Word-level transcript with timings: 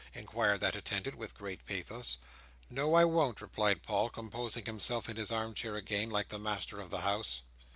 inquired 0.15 0.59
that 0.61 0.73
attendant, 0.75 1.15
with 1.15 1.37
great 1.37 1.63
pathos. 1.67 2.17
"No, 2.71 2.95
I 2.95 3.05
won't," 3.05 3.39
replied 3.39 3.83
Paul, 3.83 4.09
composing 4.09 4.65
himself 4.65 5.07
in 5.07 5.15
his 5.15 5.31
arm 5.31 5.53
chair 5.53 5.75
again, 5.75 6.09
like 6.09 6.29
the 6.29 6.39
master 6.39 6.79
of 6.79 6.89
the 6.89 7.01
house. 7.01 7.43